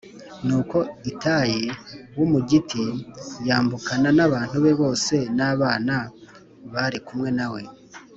[0.45, 0.77] Nuko
[1.11, 1.61] Itayi
[2.17, 2.83] w’Umugiti
[3.47, 5.95] yambukana n’abantu be bose n’abana
[6.73, 7.61] bari kumwe na we.